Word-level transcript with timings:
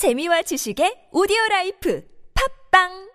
재미와 0.00 0.40
지식의 0.48 1.12
오디오 1.12 1.36
라이프. 1.50 2.00
팝빵 2.32 3.09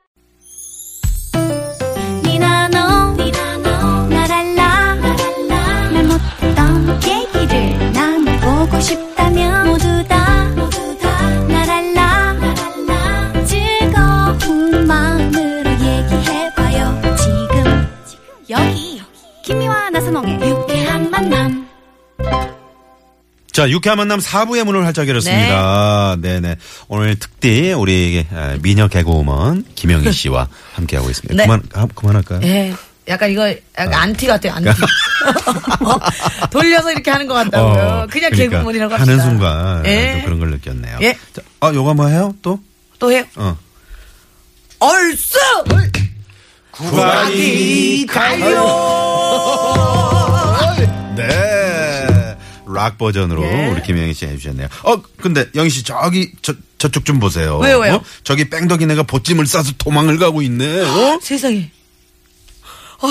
자, 23.56 23.70
유쾌한 23.70 23.98
만남 23.98 24.20
4부의 24.20 24.66
문을 24.66 24.86
활짝 24.86 25.08
열었습니다. 25.08 26.18
네. 26.20 26.42
네 26.42 26.58
오늘 26.90 27.18
특디 27.18 27.72
우리 27.72 28.26
아, 28.34 28.58
미녀 28.62 28.90
개그우먼 28.90 29.64
김영희 29.76 30.12
씨와 30.12 30.50
함께하고 30.74 31.10
있습니다. 31.10 31.36
네. 31.36 31.48
그만, 31.48 31.64
아, 31.74 31.88
그만할까요? 31.96 32.42
예. 32.44 32.74
약간 33.08 33.32
이거 33.32 33.50
약간 33.80 33.94
안티 33.94 34.28
같아요, 34.28 34.56
안티. 34.56 34.72
돌려서 36.52 36.92
이렇게 36.92 37.10
하는 37.10 37.28
것 37.28 37.34
같다고요. 37.36 37.72
어, 37.72 38.08
그냥 38.12 38.30
그러니까 38.32 38.58
개그맨이라고 38.58 38.94
합시다. 38.94 39.12
하는 39.14 39.24
순간 39.24 39.86
예. 39.86 40.12
좀 40.12 40.24
그런 40.26 40.40
걸 40.40 40.52
느꼈네요. 40.52 40.98
예. 41.04 41.18
자, 41.32 41.42
아, 41.62 41.72
요거 41.74 41.92
한번 41.92 42.12
해요? 42.12 42.36
또? 42.42 42.60
또 43.00 43.10
해요. 43.10 43.24
어. 43.38 43.58
얼쑤! 44.80 45.40
국악이 46.72 48.06
네. 48.06 48.16
락 52.76 52.98
버전으로 52.98 53.44
예. 53.44 53.68
우리 53.68 53.82
김영희 53.82 54.14
씨 54.14 54.26
해주셨네요. 54.28 54.68
어, 54.84 55.02
근데 55.18 55.50
영희 55.56 55.70
씨 55.70 55.84
저기 55.84 56.32
저 56.42 56.54
저쪽 56.78 57.06
좀 57.06 57.20
보세요. 57.20 57.58
왜요, 57.58 57.80
왜요? 57.80 57.96
어? 57.96 58.04
저기 58.24 58.50
뺑덕이네가 58.50 59.04
보찜을 59.04 59.48
싸서 59.48 59.74
도망을 59.78 60.20
가고 60.20 60.42
있네. 60.42 60.82
어? 60.82 61.20
세상에. 61.22 61.72
어, 63.02 63.08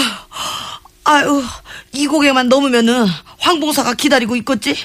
아유, 1.04 1.42
이 1.92 2.06
고개만 2.06 2.48
넘으면은 2.48 3.06
황봉사가 3.38 3.94
기다리고 3.94 4.36
있겠지? 4.36 4.76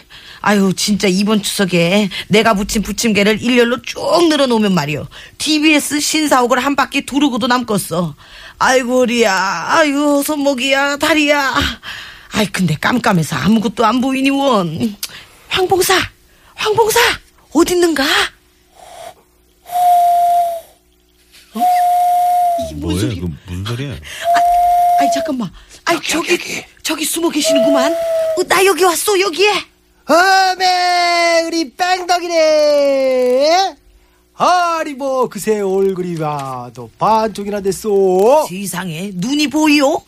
아유, 0.42 0.74
진짜 0.76 1.08
이번 1.08 1.42
추석에 1.42 2.10
내가 2.28 2.54
붙인 2.54 2.82
부침개를 2.82 3.42
일렬로 3.42 3.82
쭉 3.82 4.00
늘어놓으면 4.30 4.74
말이요. 4.74 5.08
TBS 5.38 6.00
신사옥을 6.00 6.64
한 6.64 6.76
바퀴 6.76 7.06
두르고도 7.06 7.48
남겠어. 7.48 8.16
아이고, 8.58 9.00
허리야. 9.00 9.66
아이고, 9.70 10.24
손목이야. 10.24 10.98
다리야. 10.98 11.54
아이, 12.32 12.46
근데 12.48 12.76
깜깜해서 12.76 13.36
아무것도 13.36 13.86
안 13.86 14.02
보이니, 14.02 14.30
원. 14.30 14.96
황봉사! 15.50 15.94
황봉사! 16.56 17.00
어딨는가? 17.54 18.04
어? 21.54 21.62
이게 22.66 22.76
뭔 22.76 22.94
뭐예요? 22.94 23.00
소리야? 23.10 23.22
그 23.22 23.52
무슨 23.52 23.66
소리야? 23.66 23.92
아 23.94 25.04
이 25.06 25.10
잠깐만. 25.14 25.50
아이 25.86 25.98
저기 26.08 26.38
저기 26.84 27.06
숨어 27.06 27.30
계시는구만. 27.30 27.94
어, 27.94 28.44
나 28.48 28.64
여기 28.66 28.84
왔어 28.84 29.20
여기에. 29.20 29.52
어메 30.06 31.44
우리 31.46 31.72
뺑덕이네 31.76 33.76
아니 34.36 34.94
뭐 34.96 35.30
그새 35.30 35.60
얼굴이 35.62 36.16
봐도 36.18 36.90
반쪽이나 36.98 37.62
됐어 37.62 37.90
세상에 38.50 39.12
눈이 39.14 39.48
보이요? 39.50 40.02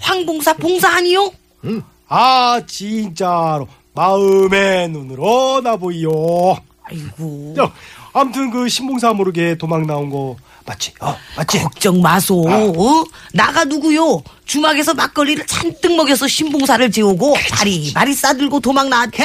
황봉사 0.00 0.54
봉사 0.54 0.88
아니요? 0.96 1.30
응. 1.64 1.82
아 2.08 2.60
진짜로 2.66 3.68
마음의 3.94 4.88
눈으로 4.88 5.60
나 5.62 5.76
보이요 5.76 6.56
아이고 6.84 7.54
야, 7.58 7.70
아무튼 8.12 8.50
그 8.50 8.68
신봉사 8.68 9.12
모르게 9.12 9.56
도망 9.56 9.86
나온 9.86 10.10
거 10.10 10.36
맞지? 10.66 10.92
어 11.00 11.16
맞지? 11.36 11.60
걱정 11.60 12.00
마소. 12.00 12.44
어? 12.48 13.04
나가 13.32 13.64
누구요? 13.64 14.22
주막에서 14.44 14.94
막걸리를 14.94 15.44
잔뜩 15.46 15.96
먹여서 15.96 16.28
신봉사를 16.28 16.90
재우고 16.92 17.34
바리바리 17.50 18.14
싸들고 18.14 18.60
도망 18.60 18.88
나왔지. 18.88 19.22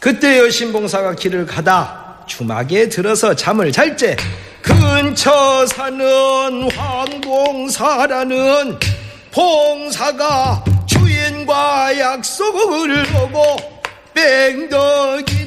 그때여 0.00 0.50
신봉사가 0.50 1.14
길을 1.14 1.46
가다 1.46 2.24
주막에 2.26 2.88
들어서 2.88 3.34
잠을 3.34 3.72
잘때 3.72 4.16
근처 4.62 5.66
사는 5.66 6.70
황봉사라는 6.72 8.78
봉사가 9.32 10.64
주인과 11.42 11.98
약속을 11.98 13.14
하고 13.14 13.42
뺑덕이네를 14.14 15.42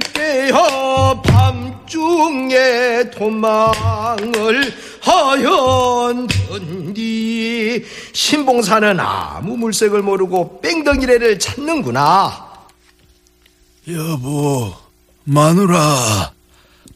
깨어 0.00 1.22
밤중에 1.22 3.10
도망을 3.10 4.74
하였던디 6.20 7.84
신봉사는 8.12 9.00
아무 9.00 9.56
물색을 9.56 10.02
모르고 10.02 10.60
뺑덕이네를 10.60 11.38
찾는구나 11.38 12.48
여보, 13.88 14.74
마누라, 15.24 16.32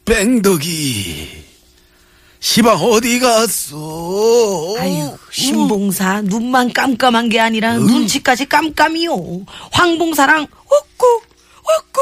뺑덕이. 0.05 1.42
시방 2.43 2.75
어디 2.75 3.21
갔어? 3.21 4.75
아유, 4.77 5.17
신봉사 5.31 6.23
눈만 6.23 6.73
깜깜한 6.73 7.29
게 7.29 7.39
아니라 7.39 7.77
눈치까지 7.77 8.49
깜깜이요. 8.49 9.45
황봉사랑 9.71 10.41
웃고 10.41 11.05
웃고 11.15 12.01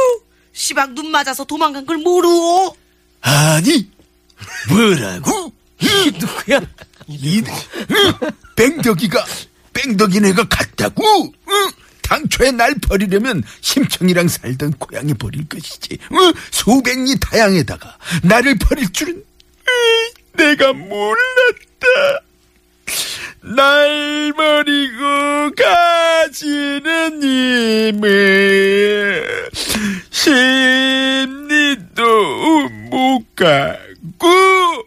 시방 0.51 0.95
눈 0.95 1.11
맞아서 1.11 1.43
도망간 1.43 1.85
걸 1.85 1.97
모르오. 1.99 2.75
아니, 3.21 3.87
뭐라고? 4.67 5.53
누구야? 6.19 6.59
이, 7.05 7.43
뺑덕이가, 8.55 9.23
뺑덕이네가 9.73 10.47
갔다고? 10.49 11.03
응? 11.49 11.71
당초에 12.01 12.49
날 12.49 12.73
버리려면 12.81 13.43
심청이랑 13.61 14.27
살던 14.27 14.73
고향에 14.79 15.13
버릴 15.13 15.47
것이지. 15.47 15.99
응? 16.13 16.33
수백리 16.49 17.15
다양에다가 17.19 17.95
나를 18.23 18.57
버릴 18.57 18.91
줄은 18.91 19.23
내가 20.41 20.73
몰랐다. 20.73 21.85
날 23.41 24.33
버리고 24.35 25.51
가시는 25.55 27.19
님을 27.91 28.01
심리도 30.09 30.33
못 32.89 33.23
가고 33.35 34.83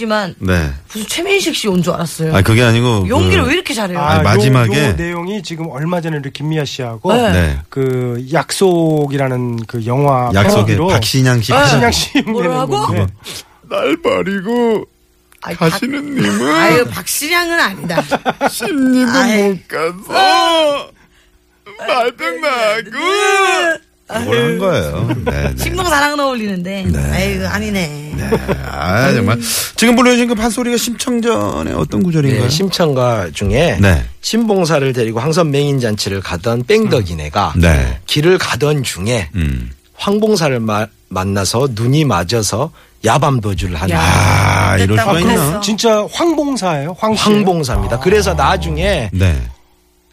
네. 0.00 0.06
판소리지만 0.06 0.34
네. 0.38 0.70
무슨 0.92 1.06
최민식 1.06 1.54
씨 1.54 1.68
온 1.68 1.82
줄 1.82 1.92
알았어요. 1.94 2.34
아 2.34 2.42
그게 2.42 2.62
아니고 2.62 3.06
연기를 3.08 3.42
그- 3.42 3.48
왜 3.48 3.54
이렇게 3.54 3.74
잘해요? 3.74 3.98
아, 3.98 4.18
요- 4.18 4.22
마지막에- 4.22 4.90
요 4.90 4.92
내용이 4.96 5.42
지금 5.42 5.68
얼마 5.70 6.00
전에 6.00 6.16
우리 6.18 6.30
김미아 6.32 6.64
씨하고 6.64 7.12
네. 7.14 7.32
네. 7.32 7.58
그 7.68 8.26
약속이라는 8.32 9.66
그 9.66 9.84
영화 9.86 10.30
약속에 10.34 10.76
박신양 10.76 11.42
씨. 11.42 11.52
박신양 11.52 11.92
씨 11.92 12.22
뭐라고? 12.22 12.86
날 13.68 13.96
버리고 14.02 14.84
아이, 15.42 15.54
가시는 15.54 16.14
님은 16.16 16.50
아유 16.54 16.84
박신양은 16.86 17.60
아니다. 17.60 18.02
심리도 18.50 19.10
아이. 19.10 19.42
못 19.48 19.68
가서 19.68 20.90
말병 21.78 22.40
나고 22.40 24.24
뭘한 24.26 24.58
거예요. 24.58 25.08
네, 25.24 25.48
네. 25.50 25.56
신봉사랑은 25.56 26.18
어울리는데. 26.20 26.84
아유 27.12 27.46
아니네. 27.46 28.09
아 28.70 29.12
정말 29.12 29.38
지금 29.76 29.96
불러주신 29.96 30.28
그 30.28 30.34
판소리가 30.34 30.76
심청전의 30.76 31.74
어떤 31.74 32.02
구절인가요? 32.02 32.42
네, 32.44 32.48
심청가 32.48 33.28
중에 33.32 33.78
네. 33.80 34.04
신봉사를 34.20 34.92
데리고 34.92 35.20
황선 35.20 35.50
맹인잔치를 35.50 36.20
가던 36.20 36.64
뺑덕이네가 36.66 37.54
네. 37.56 37.98
길을 38.06 38.38
가던 38.38 38.82
중에 38.82 39.28
음. 39.34 39.70
황봉사를 39.94 40.58
마- 40.60 40.86
만나서 41.08 41.68
눈이 41.72 42.04
맞아서 42.04 42.70
야밤 43.04 43.40
도주를 43.40 43.76
하는 43.76 43.96
아 43.96 44.76
이럴 44.78 44.98
수가 44.98 45.20
있나? 45.20 45.60
진짜 45.60 46.06
황봉사예요 46.12 46.96
황씨 46.98 47.22
황봉사입니다. 47.22 47.98
그래서 48.00 48.34
나중에 48.34 49.10
네. 49.12 49.42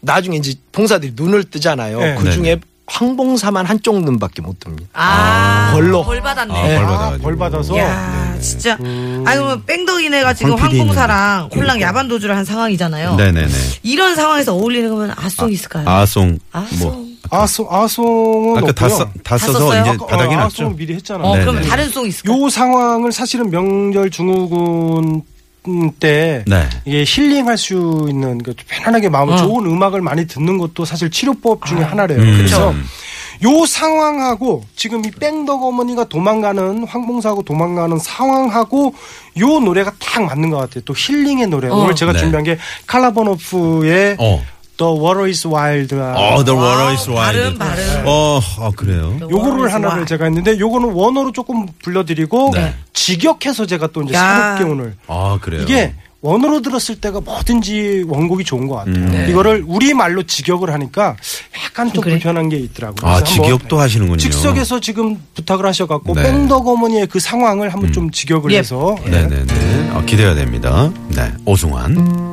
나중에 0.00 0.36
이제 0.36 0.54
봉사들이 0.72 1.12
눈을 1.14 1.44
뜨잖아요. 1.44 1.98
네. 1.98 2.14
그 2.18 2.30
중에 2.30 2.56
황봉사만 2.90 3.66
한쪽 3.66 4.02
눈밖에 4.02 4.42
못 4.42 4.58
뜹니다. 4.60 4.86
아, 4.94 5.70
벌로. 5.74 6.02
벌 6.04 6.20
받았네. 6.20 6.54
아, 6.54 6.62
벌 6.62 6.86
받아가지고. 6.86 7.04
아, 7.04 7.18
벌 7.22 7.36
받아서. 7.36 7.78
야, 7.78 8.36
진짜. 8.40 8.78
아니, 9.26 9.40
뭐, 9.40 9.60
뺑덕이네가 9.66 10.34
지금 10.34 10.52
황 10.52 10.68
황봉사랑 10.70 11.50
홀랑 11.54 11.80
야반 11.80 12.08
도주를 12.08 12.36
한 12.36 12.44
상황이잖아요. 12.44 13.14
네네네. 13.16 13.48
이런 13.82 14.14
상황에서 14.16 14.54
어울리는 14.54 14.88
거면 14.90 15.14
아송 15.16 15.50
있을까요? 15.52 15.88
아송. 15.88 16.38
아송. 16.52 16.78
뭐. 16.90 17.08
아송, 17.30 17.66
아송은 17.70 18.58
아까 18.58 18.72
다. 18.72 18.88
써, 18.88 19.06
다 19.22 19.36
써서 19.36 19.58
썼어요? 19.58 19.82
이제 19.82 19.90
아까, 19.90 20.06
바닥에 20.06 20.34
어, 20.34 20.38
놨죠. 20.38 20.46
아송은 20.46 20.76
미리 20.76 20.94
했잖아요. 20.94 21.26
어, 21.26 21.32
네네. 21.34 21.44
그러면 21.44 21.68
다른 21.68 21.90
송 21.90 22.06
있을까요? 22.06 22.42
요 22.42 22.48
상황을 22.48 23.12
사실은 23.12 23.50
명절 23.50 24.10
증후군 24.10 25.22
때 26.00 26.44
네. 26.46 26.68
이게 26.84 27.04
힐링할 27.06 27.58
수 27.58 28.06
있는 28.08 28.38
그 28.38 28.54
편안하게 28.66 29.08
마음 29.08 29.36
좋은 29.36 29.66
음악을 29.66 30.00
많이 30.00 30.26
듣는 30.26 30.58
것도 30.58 30.84
사실 30.84 31.10
치료법 31.10 31.66
중에 31.66 31.80
하나래요. 31.80 32.20
음. 32.20 32.36
그래서 32.36 32.74
요 33.42 33.66
상황하고 33.66 34.64
지금 34.74 35.04
이 35.04 35.10
뺑덕 35.10 35.62
어머니가 35.62 36.04
도망가는 36.04 36.84
황봉사하고 36.84 37.42
도망가는 37.42 37.98
상황하고 37.98 38.94
요 39.40 39.60
노래가 39.60 39.92
딱 39.98 40.24
맞는 40.24 40.50
것 40.50 40.56
같아요. 40.58 40.82
또 40.84 40.94
힐링의 40.96 41.46
노래. 41.48 41.68
오늘 41.68 41.94
제가 41.94 42.12
네. 42.12 42.18
준비한 42.18 42.44
게 42.44 42.58
칼라버노프의 42.86 44.16
어. 44.18 44.42
The 44.78 44.92
Water 44.92 45.26
is 45.28 45.46
Wild. 45.46 45.94
어, 45.94 46.44
The 46.44 46.58
Water 46.58 46.88
is 46.92 47.10
Wild. 47.10 47.58
발음, 47.58 47.58
발음. 47.58 48.02
어, 48.06 48.40
어, 48.58 48.70
그래요. 48.74 49.18
요거를 49.20 49.72
하나를 49.74 50.06
제가 50.06 50.24
했는데 50.26 50.58
요거는 50.58 50.92
원어로 50.92 51.32
조금 51.32 51.66
불러드리고 51.82 52.52
네. 52.54 52.74
직역해서 52.92 53.66
제가 53.66 53.88
또 53.88 54.02
이제 54.02 54.14
야. 54.14 54.56
새롭게 54.56 54.72
오늘 54.72 54.94
아, 55.08 55.38
그래요. 55.42 55.62
이게 55.62 55.94
원어로 56.20 56.62
들었을 56.62 57.00
때가 57.00 57.20
뭐든지 57.20 58.04
원곡이 58.08 58.44
좋은 58.44 58.66
것 58.66 58.76
같아요. 58.76 58.94
음. 58.94 59.26
이거를 59.28 59.64
우리 59.66 59.94
말로 59.94 60.22
직역을 60.22 60.72
하니까 60.72 61.16
약간 61.64 61.92
좀 61.92 62.02
그래? 62.02 62.14
불편한 62.14 62.48
게 62.48 62.56
있더라고요. 62.56 63.08
아, 63.08 63.16
그래서 63.20 63.34
한번 63.34 63.44
직역도 63.44 63.80
하시는군요. 63.80 64.18
즉석에서 64.18 64.80
지금 64.80 65.20
부탁을 65.34 65.66
하셔갖고 65.66 66.14
네. 66.14 66.22
뺑덕 66.22 66.66
어머니의 66.66 67.06
그 67.06 67.20
상황을 67.20 67.72
한번 67.72 67.92
좀 67.92 68.10
직역을 68.10 68.50
예. 68.52 68.58
해서 68.58 68.96
예. 69.06 69.10
네네네. 69.10 69.90
어, 69.92 70.02
기대가 70.06 70.34
됩니다. 70.34 70.90
네. 71.08 71.32
오승환. 71.44 72.27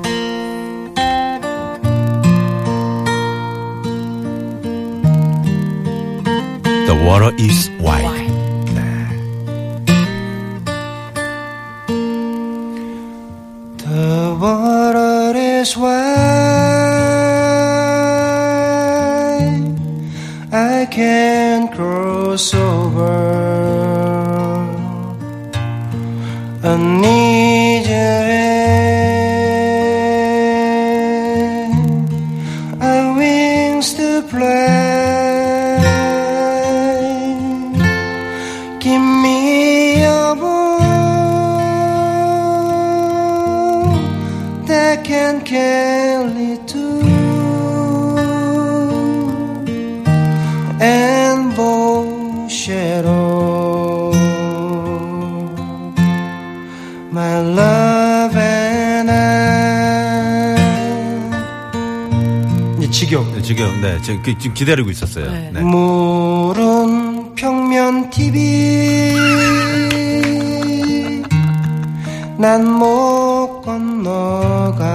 The 6.95 7.03
water 7.03 7.31
is 7.37 7.69
wide. 7.71 8.29
The 13.83 14.37
water 14.39 15.37
is 15.37 15.75
wide. 15.75 15.95
I 20.53 20.85
can't 20.89 21.69
cross 21.73 22.53
over. 22.53 23.15
I 26.63 26.77
need 27.01 27.24
지금, 63.45 63.79
네. 63.81 64.01
지금, 64.01 64.21
그- 64.23 64.37
지금 64.39 64.53
기다리고 64.55 64.89
있었어요. 64.89 65.31
네. 65.31 65.51
네. 65.53 65.61
물은 65.61 67.35
평면 67.35 68.09
TV 68.09 69.13
난 72.37 72.65
못 72.65 73.61
건너가 73.63 74.85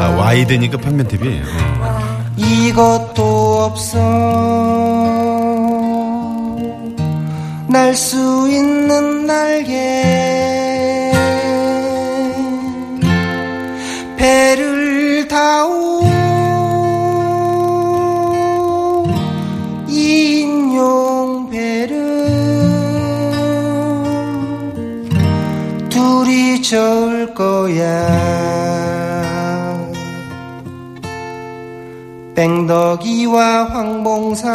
아, 0.00 0.14
와이드니까 0.18 0.76
평면 0.78 1.06
TV. 1.08 1.40
어. 1.40 2.32
이것도 2.36 3.64
없어 3.64 3.98
날 7.68 7.94
수 7.94 8.48
있는 8.50 9.26
날개 9.26 10.11
저을 26.62 27.34
거야 27.34 28.08
뺑덕이와 32.34 33.64
황봉사 33.64 34.52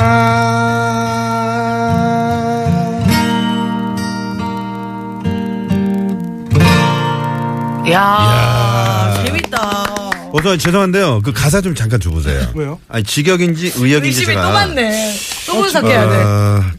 야, 7.92 9.24
재밌다. 9.26 9.86
오승환 10.34 10.60
죄송한데요. 10.60 11.22
그 11.24 11.32
가사 11.32 11.62
좀 11.62 11.74
잠깐 11.74 12.00
줘보세요. 12.02 12.48
왜요? 12.54 12.80
아니, 12.90 13.04
직역인지 13.04 13.74
의역인지 13.78 14.08
의심이 14.08 14.26
제가. 14.28 14.42
또 14.48 14.52
많네. 14.52 15.14
또 15.48 15.54
분석해야 15.62 16.10
돼. 16.10 16.16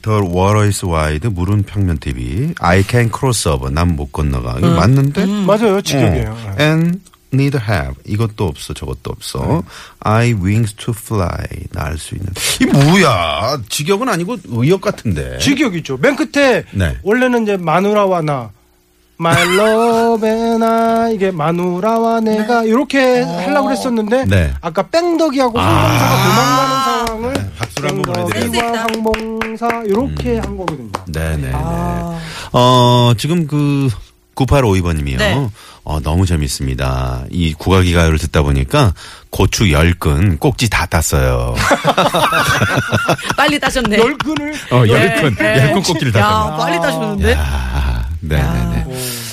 어, 0.07 0.21
The 0.21 0.21
water 0.35 0.67
is 0.67 0.85
wide. 0.85 1.29
물은 1.29 1.65
평면 1.65 1.99
TV. 1.99 2.55
I 2.61 2.83
can 2.89 3.11
cross 3.17 3.49
over. 3.49 3.73
난못 3.73 4.13
건너가. 4.13 4.57
이거 4.59 4.71
맞는데? 4.71 5.27
맞아요 5.27 5.81
직역이에요 5.81 6.31
어. 6.31 6.55
And 6.61 7.01
neither 7.33 7.63
have. 7.69 7.95
이것도 8.07 8.47
없어. 8.47 8.73
저것도 8.75 9.11
없어. 9.11 9.63
I 10.01 10.33
wings 10.33 10.75
to 10.75 10.95
fly. 10.97 11.31
날 11.73 11.99
수 11.99 12.15
있는. 12.15 12.29
이 12.61 12.65
뭐야? 12.67 13.59
직역은 13.69 14.09
아니고 14.09 14.37
의역 14.47 14.81
같은데. 14.81 15.39
직역이죠 15.39 15.99
맨 15.99 16.17
끝에 16.17 16.65
네. 16.73 16.97
원래는 17.03 17.43
이제 17.43 17.57
마누라와 17.57 18.23
나 18.23 18.51
My 19.21 19.35
love 19.59 20.29
and 20.29 20.65
I 20.65 21.15
이게 21.17 21.33
마누라와 21.33 22.21
내가 22.21 22.63
이렇게 22.63 23.21
하려고 23.23 23.67
그랬었는데 23.67 24.27
네. 24.27 24.53
아까 24.61 24.87
뺑덕이하고 24.89 25.59
황봉사가 25.59 26.25
도망가는 26.25 27.07
상황을 27.07 27.33
네, 27.35 27.51
박수를 27.59 27.91
한번 27.91 28.13
보내드려요. 28.15 28.51
뺑덕 28.63 28.77
황봉사 29.49 29.85
이렇게 29.87 30.39
한 30.39 30.57
거거든요 30.57 30.91
네네네. 31.07 31.53
어, 32.53 33.13
지금 33.17 33.47
그, 33.47 33.89
9852번님이요. 34.35 35.19
네. 35.19 35.49
어, 35.85 36.01
너무 36.01 36.27
재밌습니다. 36.27 37.25
이 37.31 37.55
국악이 37.55 37.93
가요를 37.93 38.19
듣다 38.19 38.43
보니까 38.43 38.95
고추 39.31 39.73
열근 39.73 40.39
꼭지 40.39 40.69
다 40.69 40.87
땄어요. 40.87 41.55
빨리 43.37 43.59
따셨네. 43.59 43.99
열근을 43.99 44.55
어, 44.71 44.87
열근. 44.87 45.37
열근 45.41 45.83
꼭지를 45.83 46.15
야, 46.15 46.23
땄어요. 46.23 46.57
빨리 46.57 46.79
따셨는데? 46.79 47.35
아, 47.37 48.07
네네네. 48.21 48.87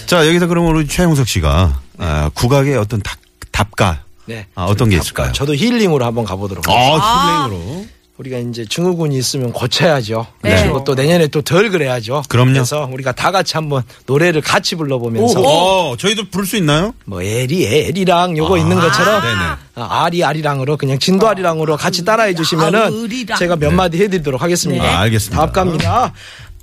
자, 0.08 0.28
여기서 0.28 0.48
그럼 0.48 0.68
우리 0.68 0.88
최영석 0.88 1.28
씨가 1.28 1.82
아, 2.00 2.30
국악의 2.34 2.78
어떤 2.78 3.02
답, 3.02 3.18
답가. 3.52 4.02
네. 4.26 4.48
아, 4.56 4.66
어떤 4.66 4.90
게 4.90 4.98
있을까요? 4.98 5.32
저도 5.34 5.54
힐링으로 5.56 6.04
한번 6.04 6.26
가보도록 6.26 6.68
하겠습니다. 6.68 7.06
아, 7.06 7.46
힐링으로. 7.48 7.86
우리가 8.18 8.38
이제 8.38 8.66
증후군이 8.66 9.18
있으면 9.18 9.52
고쳐야죠. 9.52 10.26
네. 10.42 10.62
그리고 10.62 10.84
또 10.86 10.96
내년에 10.96 11.28
또 11.28 11.42
덜 11.42 11.70
그래야죠. 11.70 12.24
그럼요. 12.30 12.54
그래서 12.54 12.88
우리가 12.92 13.12
다 13.12 13.30
같이 13.32 13.56
한번 13.56 13.84
노래를 14.06 14.40
같이 14.42 14.76
불러보면서 14.76 15.42
어, 15.42 15.98
저희도 15.98 16.30
부를 16.30 16.46
수 16.46 16.56
있나요? 16.56 16.94
뭐 17.06 17.22
에리 17.22 17.66
에리랑 17.66 18.38
요거 18.38 18.58
있는 18.58 18.80
것처럼 18.80 19.22
네네. 19.22 19.36
아, 19.76 20.04
아리 20.06 20.24
아리랑으로 20.24 20.78
그냥 20.78 20.98
진도 20.98 21.28
아리랑으로 21.28 21.76
같이 21.76 22.06
따라해 22.06 22.34
주시면은 22.36 22.82
아리랑. 23.06 23.38
제가 23.38 23.58
몇 23.58 23.72
마디 23.74 24.02
해드리도록 24.02 24.42
하겠습니다. 24.42 24.82
네. 24.84 24.90
아, 24.90 25.00
알겠습니다. 25.02 25.38
다음 25.38 25.52
갑니다. 25.52 26.14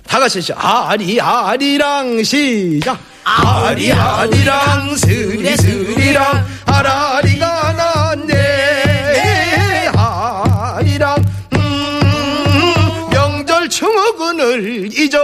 다 0.07 0.19
같이 0.19 0.41
시작. 0.41 0.57
아리 0.59 1.21
아리랑 1.21 2.23
시작. 2.23 2.97
아리 3.25 3.91
아리랑 3.93 4.95
스리 4.97 5.55
스리랑 5.55 6.45
아라리가 6.65 7.52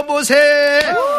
긴 0.02 1.09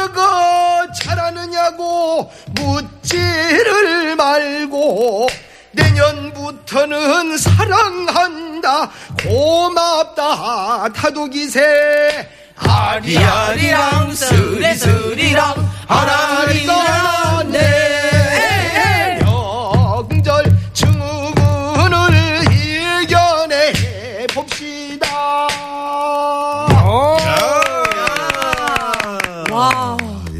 저것 0.00 0.94
잘하느냐고 0.94 2.32
묻지를 2.52 4.16
말고 4.16 5.28
내년부터는 5.72 7.36
사랑한다. 7.36 8.90
고맙다 9.22 10.88
타도기세 10.94 12.26
아리아리랑 12.56 14.14
스리스리랑 14.14 15.70
하나리가 15.86 17.42
났 17.42 17.99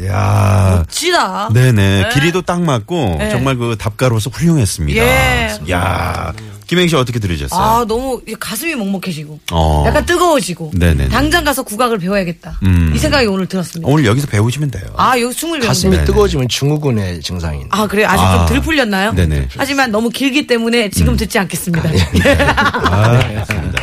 와, 0.09 0.77
야 0.79 0.85
지다. 0.89 1.49
네네. 1.53 2.09
길이도 2.13 2.41
딱 2.43 2.61
맞고 2.61 3.15
네. 3.19 3.29
정말 3.29 3.57
그 3.57 3.75
답가로서 3.77 4.29
훌륭했습니다. 4.29 5.01
예. 5.01 5.59
야 5.69 6.33
김행 6.67 6.87
씨 6.87 6.95
어떻게 6.95 7.19
들으셨어요? 7.19 7.59
아, 7.59 7.85
너무 7.85 8.21
가슴이 8.39 8.75
먹먹해지고. 8.75 9.39
어. 9.51 9.83
약간 9.87 10.05
뜨거워지고. 10.05 10.71
네네네. 10.73 11.09
당장 11.09 11.43
가서 11.43 11.63
국악을 11.63 11.99
배워야겠다. 11.99 12.59
음. 12.63 12.93
이 12.95 12.97
생각이 12.97 13.27
오늘 13.27 13.45
들었습니다. 13.45 13.91
오늘 13.91 14.05
여기서 14.05 14.27
배우시면 14.27 14.71
돼요. 14.71 14.85
아, 14.95 15.19
여기 15.19 15.33
숨을 15.33 15.59
가슴이 15.59 15.91
배우는데. 15.91 16.05
뜨거워지면 16.05 16.47
증후군의 16.47 17.19
증상입니다 17.23 17.77
아, 17.77 17.87
그래요? 17.87 18.07
아직 18.07 18.23
아. 18.23 18.45
좀덜 18.45 18.61
풀렸나요? 18.61 19.11
네네. 19.11 19.35
음. 19.35 19.47
하지만 19.57 19.91
너무 19.91 20.09
길기 20.09 20.47
때문에 20.47 20.89
지금 20.91 21.17
듣지 21.17 21.37
않겠습니다. 21.39 21.89
아, 21.89 23.19
좋습니다. 23.45 23.81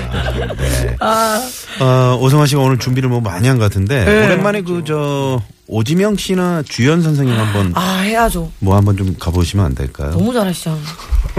네. 0.57 0.58
어, 1.01 2.19
오성환 2.21 2.47
씨가 2.47 2.61
오늘 2.61 2.79
준비를 2.79 3.09
뭐 3.09 3.21
많이 3.21 3.49
한 3.49 3.59
것 3.59 3.65
같은데 3.65 4.05
네. 4.05 4.27
오랜만에 4.27 4.63
그 4.63 4.83
저 4.85 5.41
오지명 5.71 6.17
씨나 6.17 6.63
주연 6.67 7.03
선생님 7.03 7.39
한번 7.39 7.73
아, 7.75 7.99
해야죠. 7.99 8.51
뭐 8.61 8.75
한번 8.77 8.97
좀 8.97 9.15
가보시면 9.19 9.67
안 9.67 9.75
될까요? 9.75 10.13
너무 10.13 10.33
잘하시잖아. 10.33 10.79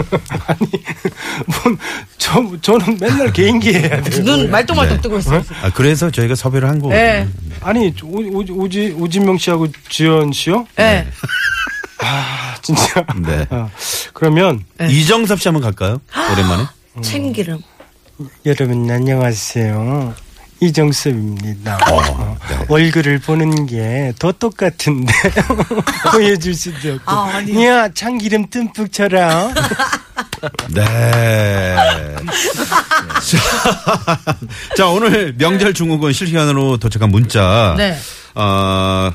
뭔, 1.63 1.77
저, 2.19 2.43
저는 2.61 2.97
맨날 3.01 3.33
개인기 3.33 3.73
해야 3.73 3.99
돼요. 4.03 4.23
눈 4.23 4.51
말똥말똥 4.51 4.97
네. 4.97 5.01
뜨고 5.01 5.17
있어요. 5.17 5.43
아 5.63 5.71
그래서 5.73 6.11
저희가 6.11 6.35
섭외를 6.35 6.69
한 6.69 6.77
거거든요. 6.79 7.01
네. 7.01 7.27
아니, 7.61 7.91
오, 8.03 8.19
오, 8.21 8.43
오지, 8.63 8.95
오진명 8.99 9.39
씨하고 9.39 9.67
지연 9.89 10.31
씨요? 10.31 10.67
네. 10.75 11.07
아, 12.01 12.55
진짜. 12.61 13.03
네. 13.17 13.47
아, 13.49 13.67
그러면, 14.13 14.63
이정섭 14.79 15.41
씨 15.41 15.47
한번 15.47 15.63
갈까요? 15.63 15.99
오랜만에. 16.33 16.65
참기름. 17.01 17.57
여러분, 18.45 18.89
안녕하세요. 18.89 20.13
이정섭입니다. 20.61 21.77
어, 21.89 22.37
얼굴을 22.67 23.19
보는 23.19 23.65
게 23.65 24.11
더 24.19 24.33
똑같은데 24.33 25.13
보여줄 26.11 26.53
수도 26.53 26.95
없고 26.95 27.09
아, 27.09 27.35
아니요. 27.35 27.65
야 27.65 27.89
참기름 27.93 28.49
듬뿍 28.49 28.91
쳐라 28.91 29.53
네. 30.73 31.75
자, 33.23 34.19
자, 34.75 34.87
오늘 34.87 35.33
명절 35.37 35.73
중국은 35.73 36.11
실시간으로 36.11 36.75
도착한 36.77 37.09
문자. 37.09 37.75
네. 37.77 37.97
어, 38.35 39.11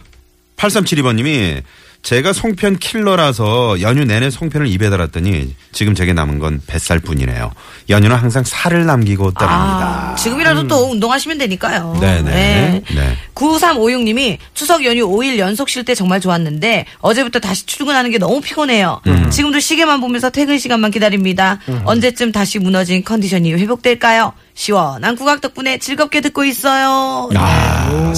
8372번님이 0.57 1.63
제가 2.05 2.35
송편 2.35 2.79
킬러라서 2.79 3.81
연휴 3.81 4.05
내내 4.05 4.29
송편을 4.29 4.67
입에 4.69 4.91
달았더니 4.91 5.55
지금 5.73 5.95
제게 5.95 6.13
남은 6.13 6.39
건 6.39 6.61
뱃살뿐이네요. 6.67 7.51
연휴는 7.89 8.15
항상 8.15 8.45
살을 8.45 8.85
남기고 8.85 9.33
떠납니다. 9.33 10.13
아, 10.13 10.15
지금이라도 10.17 10.69
또 10.69 10.91
운동하시면 10.91 11.39
되니까요. 11.39 11.97
네네. 12.01 12.83
네. 12.95 13.17
9356님이 13.35 14.37
추석 14.53 14.85
연휴 14.85 15.09
5일 15.09 15.39
연속 15.39 15.71
쉴 15.71 15.83
때 15.85 15.95
정말 15.95 16.21
좋았는데 16.21 16.85
어제부터 17.01 17.39
다시 17.41 17.65
출근하는 17.65 18.11
게 18.11 18.19
너무 18.19 18.43
피곤해요. 18.43 19.01
음. 19.07 19.31
지금도 19.31 19.59
시계만 19.61 20.03
보면서 20.03 20.29
퇴근 20.29 20.59
시간만 20.59 20.91
기다립니다. 20.91 21.59
언제쯤 21.85 22.33
다시 22.33 22.59
무너진 22.59 23.03
컨디션이 23.03 23.55
회복될까요? 23.55 24.35
시원한 24.55 25.17
국악 25.17 25.41
덕분에 25.41 25.79
즐겁게 25.79 26.21
듣고 26.21 26.45
있어요. 26.45 27.29
아, 27.35 28.13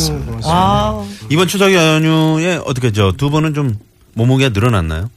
아, 0.45 1.07
이번 1.31 1.49
추석 1.49 1.73
연휴에 1.73 2.61
어떻게 2.65 2.93
저 2.93 3.13
두 3.17 3.31
분은 3.31 3.55
좀 3.55 3.79
몸무게가 4.15 4.51
늘어났나요? 4.51 5.11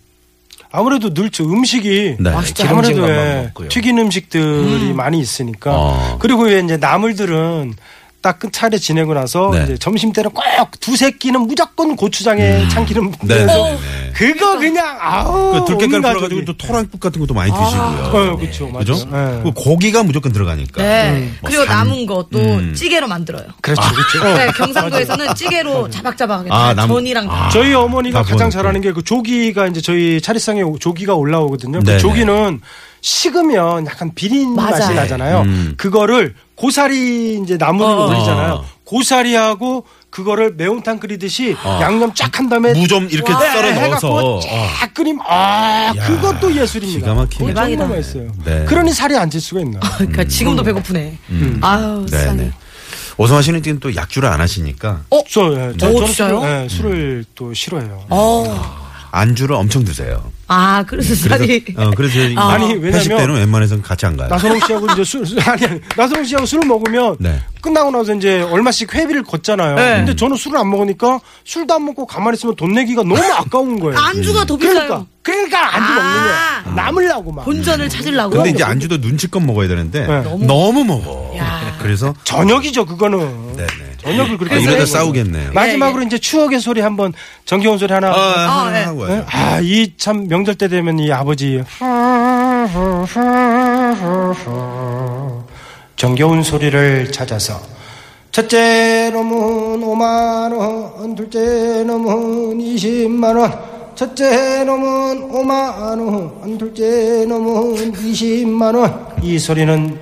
아무래도 0.71 1.09
늘죠 1.09 1.45
음식이 1.45 2.17
네. 2.19 2.31
맛있죠. 2.31 2.67
아무래도 2.67 3.07
예. 3.09 3.51
튀긴 3.69 3.97
음식들이 3.97 4.93
많이 4.93 5.19
있으니까 5.19 5.71
어. 5.73 6.17
그리고 6.19 6.43
왜 6.43 6.59
이제 6.59 6.77
나물들은 6.77 7.73
딱 8.21 8.37
끝차례 8.37 8.77
지내고 8.77 9.13
나서 9.13 9.49
네. 9.53 9.63
이제 9.63 9.77
점심 9.77 10.11
때는 10.11 10.31
꼭 10.31 10.43
두세 10.81 11.11
끼는 11.11 11.41
무조건 11.41 11.95
고추장에 11.95 12.67
참기름 12.67 13.11
네. 13.11 13.17
뿌려서 13.45 13.63
네. 13.69 13.77
그거 14.13 14.57
그냥 14.57 14.97
아우 14.99 15.53
그 15.53 15.65
들깨가루 15.77 15.95
온 15.95 16.01
풀어가지고. 16.13 16.45
또 16.45 16.57
토랑국 16.57 16.99
같은 16.99 17.21
것도 17.21 17.33
많이 17.33 17.49
드시고요. 17.51 18.09
어, 18.33 18.37
그렇죠, 18.37 18.67
맞아요. 18.67 18.79
그죠? 18.79 18.93
네. 19.09 19.39
그 19.43 19.51
고기가 19.53 20.03
무조건 20.03 20.33
들어가니까. 20.33 20.81
네. 20.83 21.29
뭐 21.39 21.49
그리고 21.49 21.65
산- 21.65 21.87
남은 21.87 22.05
것도 22.05 22.39
음. 22.39 22.73
찌개로 22.75 23.07
만들어요. 23.07 23.45
그렇죠 23.61 23.81
그렇죠 23.81 24.27
어. 24.27 24.37
네, 24.37 24.51
경상도에서는 24.51 25.35
찌개로 25.35 25.89
자박자박하게 25.89 26.49
아, 26.51 26.57
다 26.69 26.73
남- 26.73 26.89
전이랑 26.89 27.27
다. 27.27 27.45
아. 27.45 27.49
저희 27.49 27.73
어머니가 27.73 28.23
다 28.23 28.29
가장. 28.31 28.49
잘하는 28.49 28.81
게 28.81 28.91
그 28.91 29.01
조기가 29.03 29.67
이제 29.67 29.79
저희 29.81 30.19
차례상에 30.19 30.61
오- 30.63 30.77
조기가 30.77 31.13
올라오거든요. 31.15 31.79
그 31.85 31.97
조기는 31.99 32.59
식으면 33.01 33.85
약간 33.85 34.11
비린 34.13 34.55
맞아요. 34.55 34.71
맛이 34.71 34.93
나잖아요. 34.93 35.41
음. 35.41 35.73
그거를 35.77 36.33
고사리 36.63 37.39
이제 37.41 37.55
나물을 37.55 37.89
어. 37.89 38.05
올리잖아요. 38.07 38.65
고사리하고 38.83 39.85
그거를 40.09 40.55
매운탕 40.57 40.99
끓이듯이 40.99 41.55
어. 41.63 41.79
양념 41.81 42.13
쫙 42.13 42.37
한 42.37 42.49
다음에 42.49 42.73
무좀 42.73 43.07
이렇게 43.09 43.31
네, 43.33 43.39
썰어 43.39 43.87
넣어서. 43.87 44.39
쫙 44.41 44.93
끓이면 44.93 45.23
아 45.25 45.93
야, 45.95 46.05
그것도 46.07 46.53
예술입니다. 46.55 46.99
기가 46.99 47.13
막히네. 47.13 47.47
대박이다. 47.53 47.87
네. 48.45 48.65
그러니 48.65 48.91
살이 48.93 49.15
안 49.15 49.29
찔 49.29 49.39
수가 49.39 49.61
있나? 49.61 49.79
그러니까 49.97 50.23
지금도 50.25 50.63
배고프네. 50.63 51.17
아유, 51.61 52.05
네, 52.09 52.17
세상에. 52.17 52.43
네. 52.43 52.51
오성환 53.17 53.43
씨는 53.43 53.63
지금 53.63 53.79
또 53.79 53.95
약주를 53.95 54.27
안 54.27 54.41
하시니까 54.41 55.01
저, 55.29 55.51
예, 55.53 55.73
저, 55.77 55.87
어, 55.87 55.93
저는 55.93 56.05
진짜요? 56.07 56.39
술을, 56.41 56.63
예, 56.63 56.69
술을 56.69 57.25
또 57.35 57.53
싫어해요. 57.53 58.03
어. 58.09 58.79
안주를 59.11 59.55
엄청 59.55 59.83
드세요. 59.85 60.31
아, 60.51 60.83
그래서 60.87 61.13
살이. 61.15 61.63
어, 61.77 61.91
그래서 61.95 62.17
아. 62.35 62.53
아니, 62.53 62.65
회식 62.73 62.83
왜냐면- 62.83 63.17
때는 63.19 63.35
웬만해서는 63.35 63.83
같이 63.83 64.05
안 64.07 64.17
가요. 64.17 64.27
나선홍 64.29 64.59
씨하고 64.65 64.87
이제 64.91 65.03
술, 65.03 65.23
술- 65.25 65.39
아니, 65.47 65.63
아니, 65.65 65.79
나선홍 65.95 66.25
씨하고 66.25 66.45
술을 66.47 66.67
먹으면 66.67 67.17
네. 67.19 67.39
끝나고 67.61 67.91
나서 67.91 68.15
이제 68.15 68.41
얼마씩 68.41 68.93
회비를 68.95 69.23
걷잖아요. 69.23 69.75
네. 69.75 69.95
근데 69.97 70.15
저는 70.15 70.35
술을 70.37 70.57
안 70.57 70.69
먹으니까 70.71 71.19
술도 71.45 71.73
안 71.75 71.85
먹고 71.85 72.07
가만히 72.07 72.35
있으면 72.35 72.55
돈 72.55 72.73
내기가 72.73 73.03
너무 73.03 73.15
아까운 73.31 73.79
거예요. 73.79 73.97
안주가 73.97 74.43
더 74.45 74.57
비싸요. 74.57 74.73
그러니까, 74.73 75.05
그러니까 75.21 75.75
안주 75.75 75.91
아. 75.91 75.95
먹는 75.95 76.23
거야. 76.23 76.83
남으려고 76.83 77.31
막. 77.31 77.45
본전을 77.45 77.87
찾으려고. 77.87 78.31
근데 78.35 78.49
이제 78.49 78.63
안주도 78.63 78.97
눈치껏 78.97 79.43
먹어야 79.43 79.67
되는데 79.67 80.07
네. 80.07 80.21
너무, 80.47 80.83
먹어. 80.83 81.35
야. 81.37 81.77
그래서 81.79 82.13
저녁이죠, 82.23 82.85
그거는. 82.87 83.55
네네. 83.55 83.88
저녁을 84.01 84.37
그렇게 84.37 84.55
아, 84.55 84.59
이러다 84.59 84.85
싸우겠네요. 84.85 85.51
마지막으로 85.53 86.03
이제 86.03 86.17
추억의 86.17 86.59
소리 86.59 86.81
한번 86.81 87.13
정겨운 87.45 87.77
소리 87.77 87.93
하나. 87.93 88.09
아, 88.09 88.65
하나 88.65 88.91
네. 88.93 89.07
네? 89.07 89.25
아, 89.29 89.59
이 89.61 89.93
참 89.97 90.27
명절 90.27 90.55
때 90.55 90.67
되면 90.67 90.97
이 90.99 91.11
아버지 91.11 91.61
정겨운 95.95 96.43
소리를 96.43 97.11
찾아서 97.11 97.59
첫째 98.31 99.09
놈은 99.11 99.81
5만 99.81 100.55
원, 100.55 101.15
둘째 101.15 101.83
놈은 101.83 102.59
20만 102.59 103.37
원, 103.37 103.59
첫째 103.95 104.63
놈은 104.63 105.29
5만 105.31 105.49
원, 105.99 106.57
둘째 106.57 107.25
놈은 107.27 107.91
20만 107.91 108.75
원. 108.77 109.07
이 109.23 109.37
소리는 109.39 109.99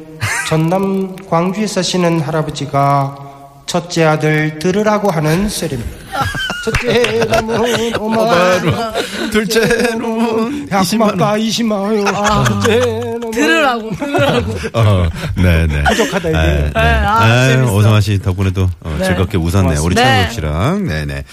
전남 0.48 1.16
광주에 1.30 1.66
사시는 1.66 2.20
할아버지가 2.20 3.27
첫째 3.68 4.06
아들 4.06 4.58
들으라고 4.60 5.12
하는 5.12 5.50
소리입니다. 5.50 5.98
첫째 6.66 7.20
놈은 7.26 7.92
5만 7.94 8.18
원, 8.18 9.30
둘째 9.32 9.60
놈은 9.96 10.68
야, 10.72 10.82
고맙다, 10.90 11.34
20만 11.36 11.72
원. 11.72 12.46
첫째 12.46 12.80
놈은 12.80 13.32
들으라고 13.32 13.92
들으라고. 13.96 14.54
어, 14.74 15.10
네네. 15.36 15.84
부족하다, 15.84 16.30
이게. 16.30 16.38
네, 16.38 16.72
네. 16.74 16.80
아, 16.82 17.20
아유, 17.22 17.54
재밌어. 17.54 17.74
오성아 17.74 18.02
씨 18.02 18.20
덕분에 18.22 18.52
도 18.52 18.70
어, 18.82 18.96
네. 19.00 19.06
즐겁게 19.06 19.38
웃었네요. 19.38 19.82
우리 19.84 19.96
네. 19.96 20.04
창국 20.04 20.34
씨랑. 20.34 20.88
네네. 20.88 21.24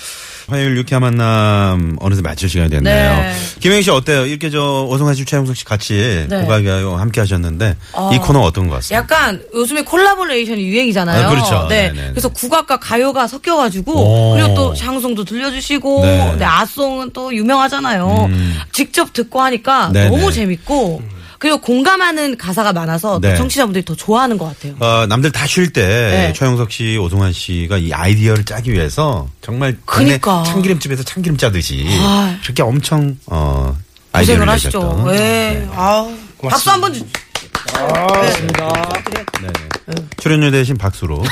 화요일 0.47 0.77
유쾌한 0.77 1.01
만남 1.01 1.97
어느새 2.01 2.21
마칠 2.23 2.49
시간이 2.49 2.71
됐네요. 2.71 3.17
네. 3.17 3.35
김영희 3.61 3.83
씨 3.83 3.91
어때요? 3.91 4.27
이렇게 4.27 4.51
저 4.51 4.83
오승환 4.83 5.15
씨, 5.15 5.25
최용석 5.25 5.57
씨 5.57 5.65
같이 5.65 6.27
네. 6.29 6.43
국악이 6.43 6.75
가요 6.75 6.97
함께 6.97 7.21
하셨는데 7.21 7.77
이 8.13 8.19
코너 8.19 8.41
어떤 8.41 8.69
것 8.69 8.77
같습니까? 8.77 9.03
약간 9.03 9.43
요즘에 9.55 9.83
collaboration이 9.83 10.63
유행이잖아요. 10.63 11.27
아, 11.27 11.31
그렇죠. 11.31 11.67
네. 11.69 11.89
네네네. 11.89 12.11
그래서 12.11 12.29
국악과 12.29 12.79
가요가 12.79 13.27
섞여가지고 13.27 13.93
오. 13.93 14.35
그리고 14.35 14.55
또 14.55 14.75
샹송도 14.75 15.25
들려주시고 15.25 16.03
네. 16.03 16.37
네. 16.39 16.45
샹송은 16.45 17.11
또 17.13 17.35
유명하잖아요. 17.35 18.27
음. 18.29 18.61
직접 18.73 19.13
듣고 19.13 19.41
하니까 19.41 19.91
네네. 19.93 20.11
너무 20.11 20.31
재밌고 20.31 21.03
그리고 21.45 21.59
공감하는 21.59 22.39
가사가 22.39 22.73
많아서 22.73 23.21
또 23.21 23.29
네. 23.29 23.37
청취자분들이 23.37 23.85
더 23.85 23.95
좋아하는 23.95 24.39
것 24.39 24.47
같아요. 24.47 24.77
어, 24.81 25.05
남들 25.07 25.31
다 25.31 25.47
쉴때 25.47 25.83
네. 25.83 26.33
최용석 26.33 26.73
씨, 26.73 26.97
오승환 26.97 27.35
씨가 27.35 27.77
이 27.77 27.93
아이디어를 27.93 28.47
짜기 28.47 28.73
위해서 28.73 29.29
정말 29.43 29.77
그니까. 29.85 30.43
참기름집에서 30.45 31.03
참기름 31.03 31.37
짜듯이 31.37 31.87
아. 32.01 32.39
그렇게 32.43 32.63
엄청 32.63 33.19
어 33.27 33.77
아이디어를 34.13 34.49
하시죠. 34.49 34.79
내셨던. 34.79 35.13
네. 35.13 35.69
아우, 35.75 36.15
박수 36.41 36.71
한번 36.71 36.95
주. 36.95 37.05
네네. 39.41 39.53
출연료 40.19 40.51
대신 40.51 40.77
박수로. 40.79 41.23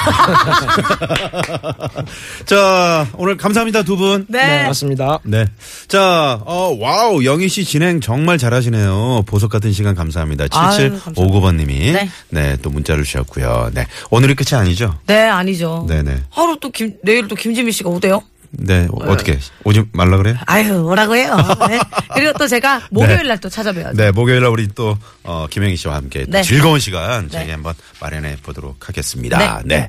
자, 2.45 3.09
오늘 3.15 3.37
감사합니다, 3.37 3.83
두 3.83 3.97
분. 3.97 4.27
네. 4.29 4.65
맞습니다. 4.65 5.21
네. 5.23 5.47
자, 5.89 6.41
어, 6.45 6.77
와우, 6.79 7.25
영희 7.25 7.49
씨 7.49 7.65
진행 7.65 8.01
정말 8.01 8.37
잘하시네요. 8.39 9.23
보석 9.27 9.51
같은 9.51 9.73
시간 9.73 9.95
감사합니다. 9.95 10.47
아유, 10.51 10.91
7759번 11.15 11.57
님이. 11.57 11.93
네. 11.93 12.11
네. 12.29 12.57
또 12.61 12.71
문자를 12.71 13.05
주셨고요. 13.05 13.71
네. 13.73 13.87
오늘이 14.11 14.35
끝이 14.35 14.59
아니죠? 14.59 14.99
네, 15.07 15.23
아니죠. 15.29 15.87
네네. 15.89 16.25
하루 16.31 16.59
또 16.61 16.71
김, 16.71 16.95
내일 17.03 17.29
또 17.29 17.35
김지미 17.35 17.73
씨가 17.73 17.89
오대요? 17.89 18.23
네. 18.53 18.87
어, 18.91 19.05
어떻게? 19.11 19.39
오지 19.65 19.85
말라 19.93 20.17
그래요? 20.19 20.37
아유, 20.47 20.75
뭐라고 20.83 21.17
해요. 21.17 21.37
네. 21.69 21.79
그리고 22.15 22.33
또 22.39 22.47
제가 22.47 22.83
목요일 22.91 23.27
날 23.27 23.39
또 23.41 23.49
찾아뵈야죠. 23.49 23.97
네, 23.97 24.11
목요일 24.13 24.41
날 24.43 24.51
우리 24.51 24.69
또, 24.69 24.97
어, 25.25 25.47
김영희 25.51 25.77
씨와 25.77 25.97
함께 25.97 26.25
또 26.27 26.31
네. 26.33 26.43
즐거운 26.43 26.79
시간 26.79 27.29
저희 27.31 27.47
네. 27.47 27.53
한번 27.53 27.75
마련해 28.01 28.37
보도록 28.43 28.89
하겠습니다. 28.89 29.63
네. 29.65 29.89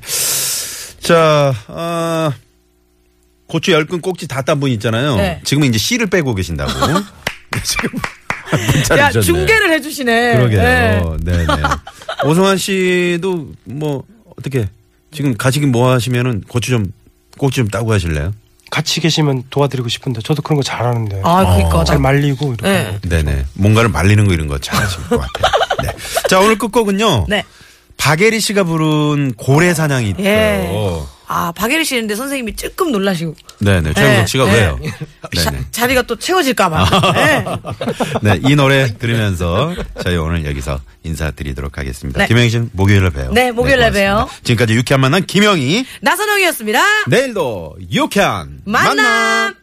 자, 1.00 1.52
어, 1.68 2.32
고추 3.46 3.72
열근 3.72 4.00
꼭지 4.00 4.26
다 4.26 4.40
딴 4.42 4.58
분 4.60 4.70
있잖아요. 4.72 5.16
네. 5.16 5.40
지금은 5.44 5.68
이제 5.68 5.78
씨를 5.78 6.06
빼고 6.06 6.34
계신다고. 6.34 6.72
네, 7.54 7.62
지금 8.82 8.98
야, 8.98 9.10
주셨네. 9.10 9.24
중계를 9.26 9.70
해주시네. 9.72 10.36
그러게요. 10.36 10.62
네. 10.62 11.36
네, 11.36 11.38
네. 11.46 11.52
오성환 12.24 12.56
씨도 12.56 13.52
뭐, 13.64 14.04
어떻게, 14.38 14.68
지금 15.12 15.36
가시긴 15.36 15.70
뭐 15.70 15.92
하시면은 15.92 16.42
고추 16.48 16.70
좀, 16.70 16.92
꼭지 17.38 17.56
좀 17.56 17.68
따고 17.68 17.92
하실래요? 17.92 18.32
같이 18.74 19.00
계시면 19.00 19.44
도와드리고 19.50 19.88
싶은데 19.88 20.20
저도 20.20 20.42
그런 20.42 20.56
거 20.56 20.64
잘하는데. 20.64 21.20
아, 21.22 21.56
그니까. 21.56 21.84
잘 21.84 22.00
말리고 22.00 22.54
이렇게. 22.54 22.68
네. 22.68 22.98
네네. 23.02 23.44
뭔가를 23.52 23.88
말리는 23.88 24.26
거 24.26 24.34
이런 24.34 24.48
거 24.48 24.58
잘하실 24.58 25.08
것 25.10 25.20
같아요. 25.20 25.52
네. 25.84 25.92
자, 26.28 26.40
오늘 26.40 26.58
끝곡은요. 26.58 27.26
네. 27.28 27.44
박예리 27.98 28.40
씨가 28.40 28.64
부른 28.64 29.34
고래 29.34 29.74
사냥이 29.74 30.10
있죠. 30.10 30.24
예. 30.24 30.68
아, 31.26 31.52
박예리 31.52 31.84
씨인데 31.84 32.14
선생님이 32.14 32.56
조금 32.56 32.92
놀라시고. 32.92 33.34
네네. 33.60 33.94
최영석 33.94 34.28
씨가 34.28 34.44
네. 34.46 34.52
왜요? 34.52 34.78
자. 35.42 35.52
자리가 35.70 36.02
또 36.02 36.16
채워질까봐. 36.16 37.12
네. 37.14 37.44
네, 38.22 38.40
이 38.44 38.54
노래 38.54 38.92
들으면서 38.98 39.74
저희 40.02 40.16
오늘 40.16 40.44
여기서 40.44 40.80
인사드리도록 41.02 41.78
하겠습니다. 41.78 42.20
네. 42.20 42.26
김영희 42.26 42.50
씨는 42.50 42.70
목요일에 42.72 43.10
봬요. 43.10 43.32
네, 43.32 43.52
목요일에. 43.52 43.90
봬요. 43.90 44.28
지금까지 44.42 44.74
유쾌한 44.74 45.00
만남 45.00 45.22
김영희. 45.26 45.86
나선홍이었습니다. 46.00 46.80
내일도 47.08 47.76
유쾌한 47.90 48.60
만남. 48.64 49.54